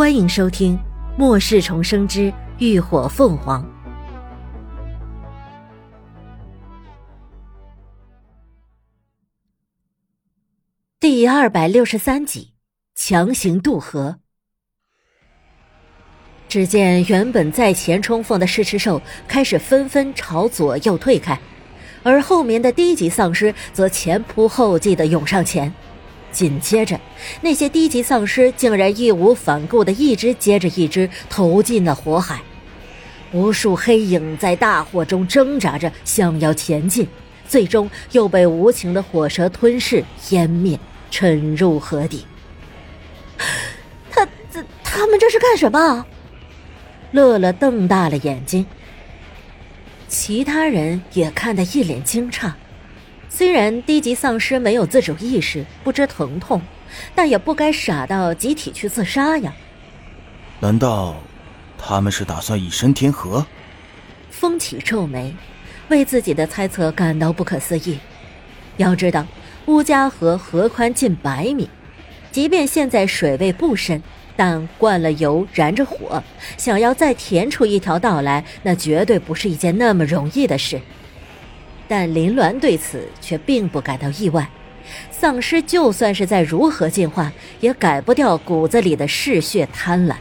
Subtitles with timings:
[0.00, 0.78] 欢迎收听
[1.18, 3.62] 《末世重生之浴火凤凰》
[10.98, 12.54] 第二百六十三集：
[12.94, 14.20] 强行渡河。
[16.48, 21.38] 只见原本在前冲锋的狮翅兽开始纷纷朝左右退开，
[22.02, 25.70] 而后面的低级丧尸则前仆后继的涌上前。
[26.32, 27.00] 紧接着，
[27.40, 32.40] 那些低级丧尸竟然义无反顾的一只接着一只投进了火海，
[33.32, 37.06] 无数黑影在大火中挣扎着想要前进，
[37.48, 40.78] 最终又被无情的火舌吞噬湮灭，
[41.10, 42.24] 沉入河底。
[44.10, 46.04] 他、他、他们这是干什么？
[47.12, 48.64] 乐乐瞪大了眼睛，
[50.06, 52.52] 其他人也看得一脸惊诧。
[53.40, 56.60] 虽然低级丧尸没有自主意识，不知疼痛，
[57.14, 59.54] 但也不该傻到集体去自杀呀。
[60.60, 61.16] 难道
[61.78, 63.46] 他们是打算以身填河？
[64.28, 65.34] 风起皱眉，
[65.88, 67.98] 为自己的猜测感到不可思议。
[68.76, 69.26] 要知道，
[69.64, 71.70] 乌家河河宽近百米，
[72.30, 74.02] 即便现在水位不深，
[74.36, 76.22] 但灌了油、燃着火，
[76.58, 80.78] 想要再填出一条道来，那绝对不是一件那么容易的事。
[81.90, 84.48] 但林鸾对此却并不感到意外，
[85.10, 90.14] 丧尸就算是在如何进化，也改不掉骨子里的嗜血贪婪。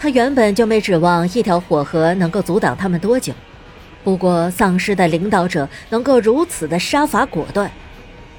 [0.00, 3.32] 他原本就没指望一条火河能够阻挡他们多久，
[4.02, 7.70] 不过丧尸的领导者能够如此的杀伐果断，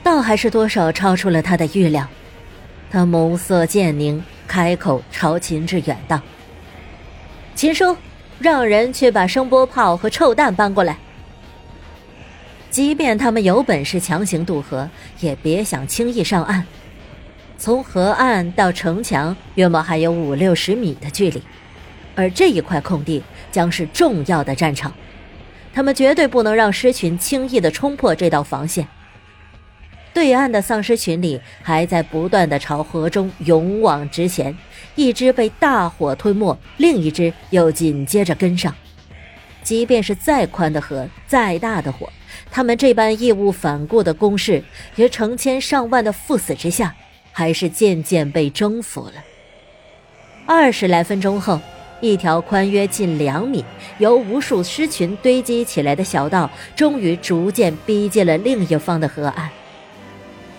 [0.03, 2.05] 倒还是多少超出了他的预料。
[2.91, 6.19] 他眸色渐凝，开口朝秦志远道
[7.55, 7.95] ：“秦叔，
[8.37, 10.97] 让人去把声波炮和臭弹搬过来。”
[12.73, 16.65] 即便他们有本事强行渡河，也别想轻易上岸。
[17.55, 21.39] 从河岸到城墙，约莫还有五六十米的距离，
[22.15, 23.21] 而这一块空地
[23.51, 24.91] 将是重要的战场，
[25.71, 28.87] 他们绝对不能让狮群轻易的冲破这道防线。
[30.11, 34.57] 对岸的丧尸群里还在不断的朝河中勇往直前，
[34.95, 38.73] 一只被大火吞没，另一只又紧接着跟上。
[39.61, 42.11] 即便是再宽的河，再大的火。
[42.51, 44.63] 他们这般义无反顾的攻势，
[44.95, 46.95] 于成千上万的赴死之下，
[47.31, 49.13] 还是渐渐被征服了。
[50.45, 51.59] 二十来分钟后，
[52.01, 53.63] 一条宽约近两米、
[53.97, 59.49] 由无数狮群堆积起来的小道，终于逐渐逼近了另一方的河岸。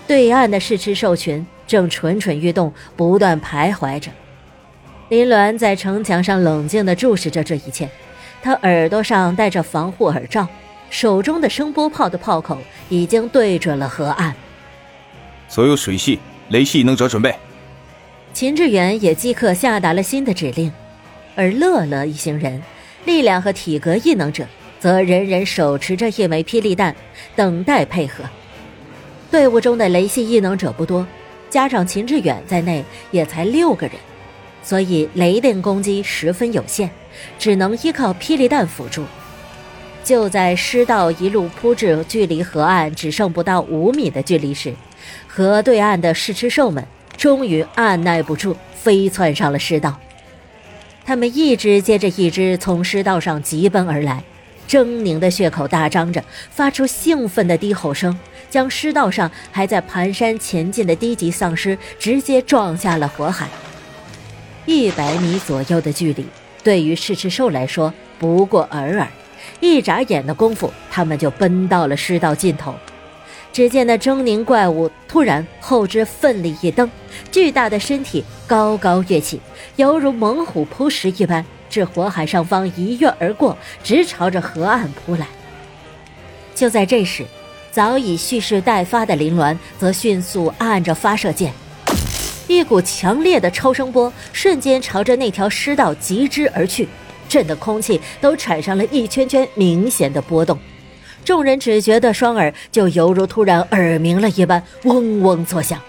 [0.07, 4.11] 对岸的试吃兽群正蠢蠢欲动，不断徘徊着。
[5.11, 7.89] 林鸾在城墙上冷静地注视着这一切，
[8.43, 10.49] 他耳朵上戴着防护耳罩。
[10.95, 12.57] 手中的声波炮的炮口
[12.89, 14.33] 已经对准了河岸。
[15.49, 17.35] 所有水系、雷系异能者准备。
[18.33, 20.73] 秦志远也即刻下达了新的指令，
[21.35, 22.63] 而乐乐一行人、
[23.07, 24.47] 力量和体格异能者
[24.79, 26.95] 则人人手持着一枚霹雳弹，
[27.35, 28.23] 等待配合。
[29.33, 31.05] 队伍中的雷系异能者不多，
[31.51, 33.97] 加上秦志远在内，也才六个人，
[34.63, 36.89] 所以雷电攻击十分有限，
[37.37, 39.03] 只能依靠霹雳弹辅助。
[40.05, 44.75] 就在尸道一路铺至距离河岸只剩不到五米的距离时，
[45.27, 49.99] 河对岸的试吃兽们终于按耐不住，飞窜上了尸道。
[51.07, 54.23] 他们一只接着一只从尸道上疾奔而来，
[54.69, 58.17] 狰狞的血口大张着，发出兴奋的低吼声，
[58.51, 63.49] 将尸道上还在蹒跚前进的低级丧尸直接撞下了火海。
[64.67, 66.27] 一百米左右的距离，
[66.63, 69.09] 对于试吃兽来说不过尔尔。
[69.61, 72.75] 一眨眼的功夫，他们就奔到了尸道尽头。
[73.53, 76.91] 只见那狰狞怪物突然后肢奋力一蹬，
[77.31, 79.41] 巨大的身体高高跃起，
[79.77, 85.27] 犹如猛虎扑食一般，至火海上方一跃而过，直朝着河岸扑来。
[86.53, 87.25] 就在这时，
[87.71, 91.53] 早已蓄势待发的林鸾则迅速按着发射键，
[92.49, 96.89] 一股强烈的超声波瞬间朝着那条尸道疾之而去。
[97.29, 100.59] 震得空气都产生了一圈圈明显的波动，
[101.25, 105.81] 众人只觉得双耳就犹如突然耳鸣了一般，嗡嗡作响，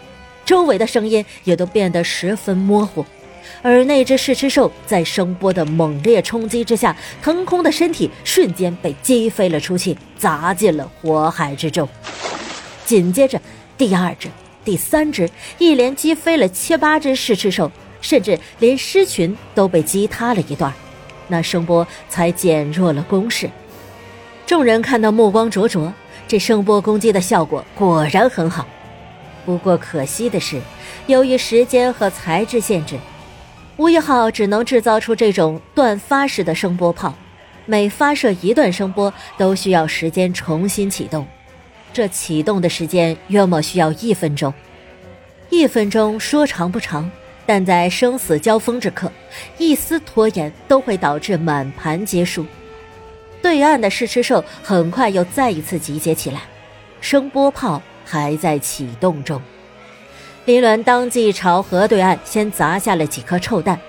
[0.46, 3.06] 周围的声音也都变得十分模糊。
[3.62, 11.88] 而那只试吃兽在声波的猛烈冲击之下，腾空的身体瞬间被击飞了出去，砸进了火海之中。
[12.86, 13.40] 紧接着，
[13.78, 14.30] 第二只、
[14.64, 17.72] 第三只一连击飞了七八只试吃兽，
[18.02, 20.72] 甚至连狮群都被击塌了一段。
[21.28, 23.50] 那声波才减弱了攻势，
[24.46, 25.92] 众人看到目光灼灼，
[26.28, 28.66] 这声波攻击的效果果然很好。
[29.46, 30.60] 不过可惜的是，
[31.08, 32.98] 由于时间和材质限制，
[33.78, 37.14] 吴一号只能制造出这种断发式的声波炮，
[37.66, 41.28] 每发射一段声波都需要时间重新启动，
[41.94, 44.54] 这启动的时间约莫需要一分钟。
[45.50, 47.10] 一分钟说长不长，
[47.46, 49.12] 但在生死交锋之刻，
[49.58, 52.46] 一丝拖延都会导致满盘皆输。
[53.42, 56.42] 对岸的试吃兽很快又再一次集结起来，
[57.00, 59.40] 声波炮还在启动中。
[60.46, 63.80] 林鸾当即朝河对岸先砸下了几颗臭弹，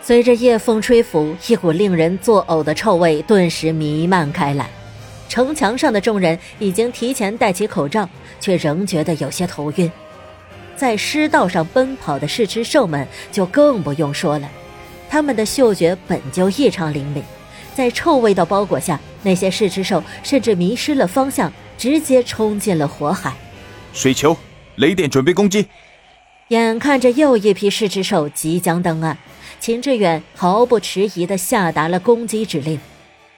[0.00, 4.68] 随着夜风吹拂，一股令人作呕的臭味顿时弥漫开来。
[5.28, 8.08] 城墙上的众人已经提前戴起口罩，
[8.40, 9.90] 却仍觉得有些头晕。
[10.76, 14.48] 在尸道上奔跑的试吃兽们就更不用说了，
[15.08, 17.22] 它们的嗅觉本就异常灵敏，
[17.74, 23.32] 在臭味道包裹下，那些试吃兽甚至迷失了方向，直接冲进了火海。
[23.92, 24.36] 水球，
[24.76, 25.68] 雷电准备攻击。
[26.48, 29.16] 眼看着又一批试吃兽即将登岸，
[29.60, 32.78] 秦志远毫不迟疑地下达了攻击指令。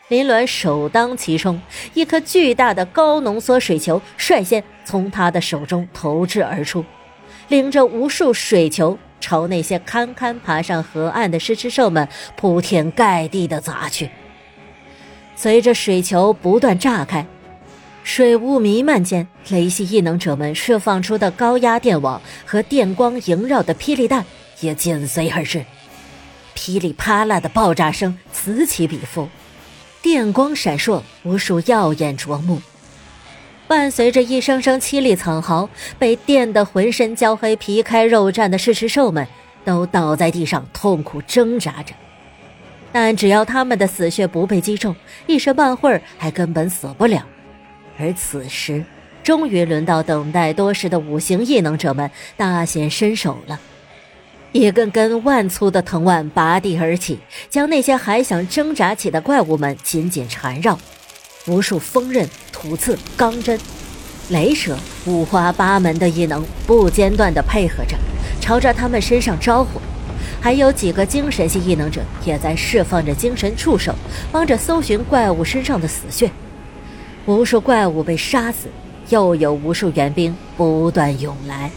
[0.09, 1.61] 林鸾首当其冲，
[1.95, 6.85] 一颗巨大的高浓缩水球率先从他的手中投掷而出。
[7.49, 14.11] 领着无数水球朝那些堪堪爬上河岸的狮吃兽们铺天盖地的砸去。
[15.35, 17.27] 随着水球不断炸开，
[18.03, 24.25] 水雾弥漫间，雷系异能者们释放出的高压电网和电光萦绕的霹雳弹
[24.61, 25.65] 也紧随而至，
[26.55, 29.29] 噼里啪啦的爆炸声此起彼伏，
[30.01, 32.61] 电光闪烁，无数耀眼夺目。
[33.69, 35.69] 伴随着一声声凄厉惨嚎，
[35.99, 39.27] 被电得浑身焦黑、皮开肉绽的噬食兽们
[39.65, 41.93] 都倒在地上痛苦挣扎着。
[42.93, 44.95] 但只要他们的死穴不被击中，
[45.27, 47.27] 一时半会儿还根本死不了。
[47.99, 48.85] 而此时，
[49.25, 53.61] 终于轮到等待多时的五行异能者们大显身手了。
[54.53, 57.19] 一根根万粗的藤蔓拔地而起，
[57.51, 60.79] 将那些还想挣扎起的怪物们紧紧缠绕。
[61.47, 62.27] 无数锋刃、
[62.59, 63.61] 土刺、钢针、
[64.31, 67.95] 雷蛇，五花八门的异能不间断地配合着，
[68.41, 69.79] 朝着他们身上招呼。
[70.41, 73.95] 还有几个精神系异能者也在释放着精神触手，
[74.33, 76.31] 帮着搜寻怪物身上的死穴。
[77.27, 78.69] 无数怪物被杀死，
[79.11, 81.71] 又有无数援兵不断涌来，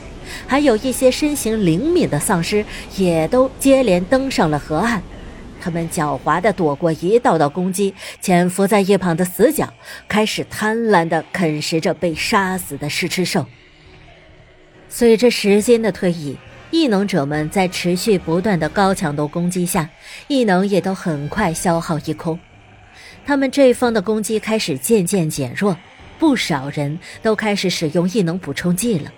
[0.48, 2.64] 还有一些身形灵敏的丧尸
[2.96, 5.04] 也都接连登上了河岸。
[5.60, 9.74] 他们狡猾地躲过一道道攻击，潜伏在一旁的死角，
[10.08, 13.46] 开始贪婪地啃食着被杀死的试吃兽。
[14.88, 16.36] 随着时间的推移，
[16.72, 19.90] 异能者们在持续不断的高强度攻击下，
[20.28, 22.40] 异能也都很快消耗一空。
[23.26, 25.78] 他们这方的攻击开始渐渐减弱，
[26.18, 29.12] 不少人都开始使用异能补充剂了。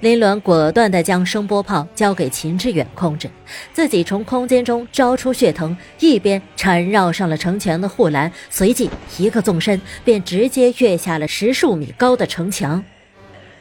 [0.00, 3.30] 林鸾果断地将声波炮交给秦志远控制，
[3.72, 12.84] 自己从空间中招出血藤，一边缠绕上了城墙的护栏，随即一个纵身便直接跃下了十数米高的城墙。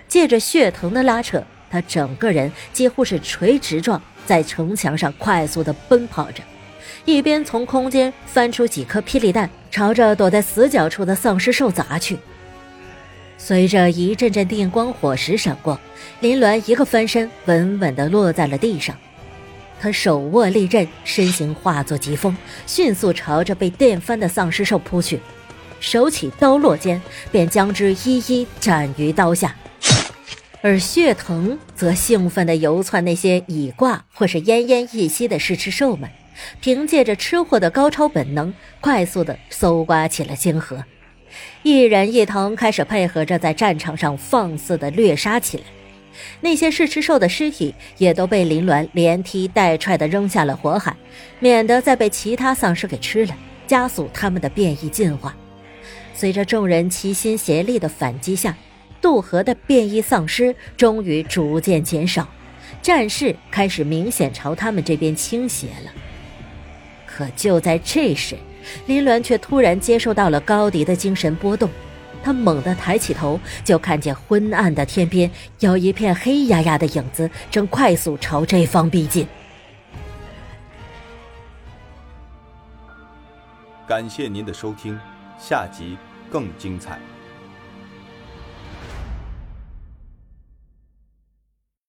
[0.09, 6.43] 借着血藤的拉扯，他整个人几乎是垂直状在城墙上快速地奔跑着，
[7.05, 12.17] 一边从空间翻出几颗霹雳弹，朝着躲在死角处的丧尸兽砸去。
[13.37, 15.79] 随着一阵阵电光火石闪过，
[16.19, 18.95] 林鸾一个翻身，稳稳地落在了地上。
[19.79, 25.19] 他手握利刃，身形化作疾风，迅速朝着被电翻的丧尸兽扑去。
[25.79, 26.99] 手起刀落间，
[27.31, 29.55] 便将之一一斩于刀下。
[30.61, 36.09] 而血藤则兴奋地游窜那些已挂或是奄奄一息的试吃兽们，
[36.59, 40.83] 凭借着吃货的高超本能，快速地搜刮起了金河。
[41.63, 45.63] 一人一藤开始配合着在战场上放肆的掠杀起来，
[46.41, 50.95] 那些试吃兽的尸体也都被林鸾连踢带踹的扔下了火海，
[51.39, 53.35] 免得再被其他丧尸给吃了，
[53.67, 55.35] 加速他们的变异进化。
[56.13, 58.55] 随着众人齐心协力的反击下，
[59.01, 62.27] 渡河的变异丧尸终于逐渐减少，
[62.81, 65.91] 战事开始明显朝他们这边倾斜了。
[67.05, 68.37] 可就在这时，
[68.85, 71.69] 林鸾却突然接受到了高迪的精神波动，
[72.23, 75.29] 他猛地抬起头，就看见昏暗的天边
[75.59, 79.27] 有一片黑压压的影子正快速朝这方逼近。
[83.87, 84.99] 感谢您的收听，
[85.37, 85.97] 下集
[86.31, 86.99] 更精彩。